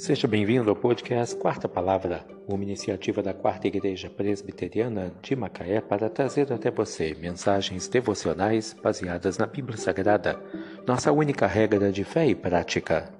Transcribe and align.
Seja 0.00 0.26
bem-vindo 0.26 0.70
ao 0.70 0.74
podcast 0.74 1.36
Quarta 1.36 1.68
Palavra, 1.68 2.24
uma 2.48 2.62
iniciativa 2.62 3.22
da 3.22 3.34
Quarta 3.34 3.66
Igreja 3.66 4.08
Presbiteriana 4.08 5.12
de 5.20 5.36
Macaé 5.36 5.78
para 5.78 6.08
trazer 6.08 6.50
até 6.50 6.70
você 6.70 7.14
mensagens 7.20 7.86
devocionais 7.86 8.74
baseadas 8.82 9.36
na 9.36 9.44
Bíblia 9.44 9.76
Sagrada, 9.76 10.42
nossa 10.86 11.12
única 11.12 11.46
regra 11.46 11.92
de 11.92 12.02
fé 12.02 12.26
e 12.26 12.34
prática. 12.34 13.12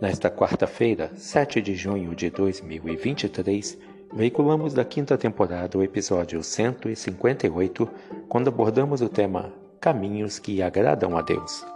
Nesta 0.00 0.30
quarta-feira, 0.30 1.10
7 1.16 1.60
de 1.60 1.74
junho 1.74 2.14
de 2.14 2.30
2023, 2.30 3.76
veiculamos 4.14 4.72
da 4.72 4.84
quinta 4.84 5.18
temporada 5.18 5.76
o 5.76 5.82
episódio 5.82 6.40
158, 6.40 7.90
quando 8.28 8.46
abordamos 8.46 9.02
o 9.02 9.08
tema 9.08 9.52
Caminhos 9.80 10.38
que 10.38 10.62
agradam 10.62 11.18
a 11.18 11.20
Deus. 11.20 11.66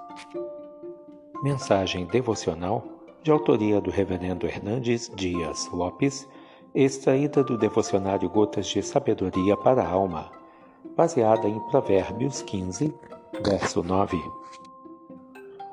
Mensagem 1.43 2.07
devocional 2.07 3.02
de 3.23 3.31
autoria 3.31 3.81
do 3.81 3.91
Reverendo 3.91 4.47
Hernandes 4.47 5.11
Dias 5.15 5.69
Lopes, 5.73 6.29
extraída 6.75 7.45
do 7.45 7.57
devocionário 7.57 8.29
Gotas 8.29 8.67
de 8.67 8.83
Sabedoria 8.83 9.57
para 9.57 9.83
a 9.83 9.89
Alma, 9.89 10.31
baseada 10.97 11.49
em 11.49 11.61
Provérbios 11.69 12.43
15, 12.43 12.93
verso 13.45 13.83
9. 13.83 14.19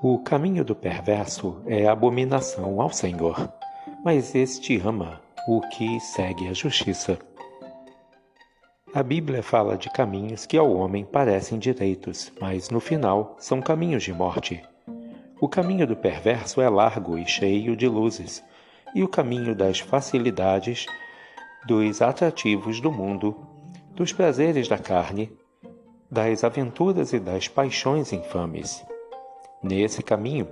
O 0.04 0.20
caminho 0.20 0.63
do 0.63 0.76
perverso 0.76 1.62
é 1.66 1.88
abominação 1.88 2.80
ao 2.80 2.91
Senhor, 2.91 3.52
mas 4.05 4.35
este 4.35 4.79
ama 4.79 5.20
o 5.48 5.59
que 5.70 5.99
segue 5.99 6.48
a 6.48 6.54
justiça. 6.54 7.18
A 8.93 9.02
Bíblia 9.02 9.41
fala 9.41 9.76
de 9.76 9.90
caminhos 9.90 10.45
que 10.45 10.57
ao 10.57 10.71
homem 10.71 11.04
parecem 11.04 11.57
direitos, 11.57 12.31
mas 12.40 12.70
no 12.70 12.79
final 12.79 13.35
são 13.40 13.59
caminhos 13.59 14.04
de 14.04 14.13
morte. 14.13 14.63
O 15.41 15.48
caminho 15.48 15.88
do 15.88 15.95
perverso 15.95 16.59
é 16.59 16.67
largo 16.67 17.17
e 17.17 17.25
cheio 17.25 17.73
de 17.73 17.87
luzes, 17.87 18.43
e 18.93 19.01
o 19.04 19.07
caminho 19.07 19.55
das 19.55 19.79
facilidades, 19.79 20.85
dos 21.65 22.01
atrativos 22.01 22.81
do 22.81 22.91
mundo, 22.91 23.37
dos 23.96 24.12
prazeres 24.12 24.68
da 24.68 24.77
carne, 24.77 25.31
das 26.12 26.43
aventuras 26.43 27.13
e 27.13 27.20
das 27.20 27.48
paixões 27.48 28.12
infames. 28.12 28.85
Nesse 29.63 30.04
caminho, 30.04 30.46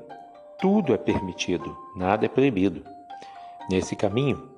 tudo 0.57 0.93
é 0.93 0.97
permitido, 0.97 1.77
nada 1.93 2.25
é 2.25 2.29
proibido. 2.29 2.81
Nesse 3.69 3.93
caminho, 3.93 4.49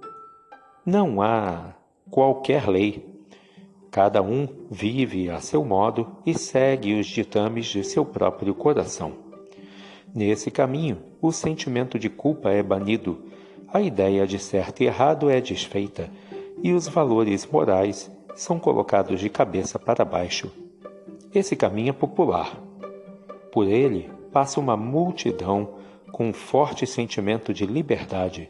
não 0.86 1.24
há 1.24 1.74
qualquer 2.12 2.68
lei. 2.68 3.04
Cada 3.90 4.22
um 4.22 4.48
vive 4.70 5.28
a 5.28 5.42
seu 5.42 5.66
modo 5.66 6.18
e 6.24 6.38
segue 6.38 7.00
os 7.00 7.08
ditames 7.08 7.66
de 7.66 7.84
seu 7.84 8.06
próprio 8.06 8.54
coração. 8.54 9.29
Nesse 10.14 10.50
caminho, 10.50 10.98
o 11.22 11.32
sentimento 11.32 12.00
de 12.00 12.10
culpa 12.10 12.50
é 12.50 12.64
banido, 12.64 13.26
a 13.68 13.80
ideia 13.80 14.26
de 14.26 14.40
certo 14.40 14.82
e 14.82 14.88
errado 14.88 15.30
é 15.30 15.40
desfeita 15.40 16.10
e 16.64 16.74
os 16.74 16.88
valores 16.88 17.46
morais 17.46 18.12
são 18.36 18.60
colocados 18.60 19.20
de 19.20 19.30
cabeça 19.30 19.78
para 19.78 20.04
baixo. 20.04 20.52
Esse 21.34 21.56
caminho 21.56 21.90
é 21.90 21.94
popular. 21.94 22.58
Por 23.52 23.68
ele 23.68 24.10
passa 24.32 24.60
uma 24.60 24.76
multidão 24.76 25.76
com 26.12 26.30
um 26.30 26.34
forte 26.34 26.88
sentimento 26.88 27.54
de 27.54 27.66
liberdade, 27.66 28.50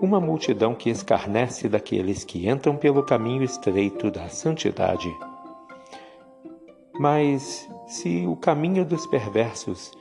uma 0.00 0.20
multidão 0.20 0.74
que 0.74 0.90
escarnece 0.90 1.68
daqueles 1.68 2.24
que 2.24 2.48
entram 2.48 2.76
pelo 2.76 3.02
caminho 3.02 3.42
estreito 3.42 4.10
da 4.10 4.28
santidade. 4.28 5.12
Mas 6.98 7.68
se 7.86 8.26
o 8.26 8.34
caminho 8.34 8.84
dos 8.84 9.06
perversos 9.06 9.92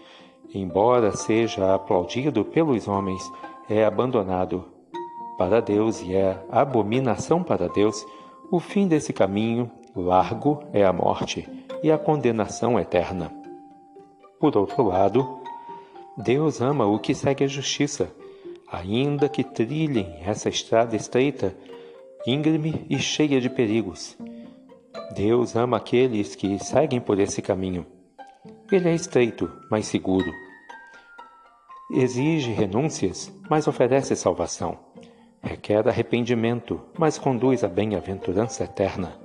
embora 0.58 1.12
seja 1.12 1.76
aplaudido 1.76 2.44
pelos 2.44 2.88
homens, 2.88 3.22
é 3.70 3.86
abandonado 3.86 4.66
para 5.38 5.62
Deus 5.62 6.02
e 6.02 6.16
é 6.16 6.44
abominação 6.50 7.44
para 7.44 7.68
Deus, 7.70 8.06
o 8.52 8.60
fim 8.60 8.88
desse 8.88 9.14
caminho 9.14 9.70
largo 9.96 10.64
é 10.74 10.86
a 10.86 10.94
morte 10.94 11.48
e 11.84 11.92
a 11.92 11.98
condenação 11.98 12.80
eterna. 12.80 13.32
Por 14.40 14.58
outro 14.58 14.84
lado, 14.84 15.42
Deus 16.18 16.62
ama 16.62 16.86
o 16.86 16.98
que 16.98 17.14
segue 17.14 17.44
a 17.44 17.48
justiça, 17.48 18.12
ainda 18.72 19.30
que 19.30 19.44
trilhem 19.44 20.18
essa 20.26 20.50
estrada 20.50 20.96
estreita, 20.96 21.56
íngreme 22.26 22.86
e 22.90 22.98
cheia 22.98 23.40
de 23.40 23.50
perigos. 23.50 24.18
Deus 25.16 25.56
ama 25.56 25.78
aqueles 25.78 26.36
que 26.36 26.58
seguem 26.60 27.00
por 27.00 27.20
esse 27.20 27.42
caminho. 27.42 27.86
Ele 28.72 28.90
é 28.90 28.96
estreito, 28.96 29.52
mas 29.70 29.86
seguro. 29.86 30.32
Exige 31.90 32.52
renúncias, 32.52 33.34
mas 33.50 33.66
oferece 33.66 34.14
salvação. 34.14 34.78
Requer 35.42 35.88
arrependimento, 35.88 36.82
mas 37.00 37.18
conduz 37.18 37.64
à 37.64 37.70
bem-aventurança 37.70 38.66
eterna. 38.66 39.18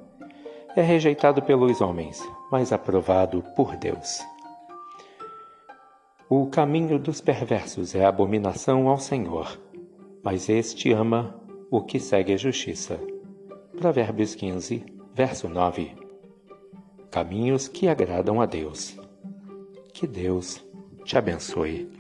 É 0.77 0.81
rejeitado 0.81 1.43
pelos 1.43 1.81
homens, 1.81 2.23
mas 2.53 2.73
aprovado 2.73 3.43
por 3.56 3.77
Deus. 3.77 4.21
O 6.31 6.47
caminho 6.47 7.00
dos 7.00 7.21
perversos 7.21 7.97
é 7.97 8.05
abominação 8.05 8.89
ao 8.89 8.99
Senhor, 8.99 9.61
mas 10.23 10.49
este 10.49 10.93
ama 10.93 11.34
o 11.69 11.83
que 11.83 11.99
segue 11.99 12.33
a 12.33 12.37
justiça. 12.37 13.00
Provérbios 13.77 14.37
15, 14.37 14.84
verso 15.12 15.49
9. 15.49 15.97
Caminhos 17.11 17.67
que 17.67 17.89
agradam 17.89 18.41
a 18.41 18.47
Deus. 18.47 18.97
Que 19.93 20.06
Deus 20.06 20.65
te 21.05 21.19
abençoe. 21.19 21.91